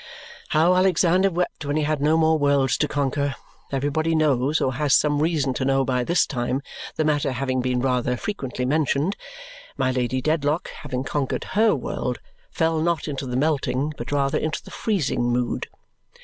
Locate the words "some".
4.95-5.21